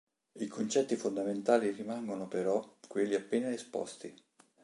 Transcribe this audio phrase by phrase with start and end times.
[0.39, 4.11] I concetti fondamentali rimangono però quelli appena esposti.